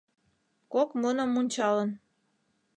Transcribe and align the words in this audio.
Кок 0.73 0.89
муным 0.99 1.29
мунчалын. 1.33 1.89